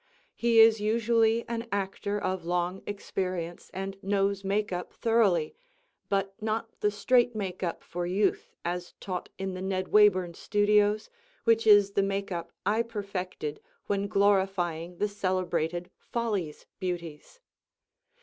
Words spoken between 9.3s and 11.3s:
in the Ned Wayburn Studios